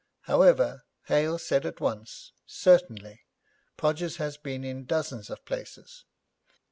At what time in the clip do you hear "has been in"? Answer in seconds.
4.15-4.85